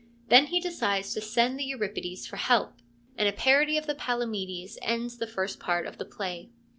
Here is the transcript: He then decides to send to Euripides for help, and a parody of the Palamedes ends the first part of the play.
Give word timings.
He 0.27 0.27
then 0.29 0.45
decides 0.63 1.13
to 1.13 1.21
send 1.21 1.59
to 1.59 1.63
Euripides 1.63 2.25
for 2.25 2.37
help, 2.37 2.73
and 3.19 3.29
a 3.29 3.31
parody 3.31 3.77
of 3.77 3.85
the 3.85 3.93
Palamedes 3.93 4.79
ends 4.81 5.19
the 5.19 5.27
first 5.27 5.59
part 5.59 5.85
of 5.85 5.99
the 5.99 6.05
play. 6.05 6.49